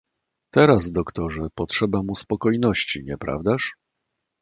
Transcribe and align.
"Teraz, 0.53 0.91
doktorze, 0.91 1.47
potrzeba 1.55 2.03
mu 2.03 2.15
spokojności, 2.15 3.03
nieprawdaż?" 3.03 3.73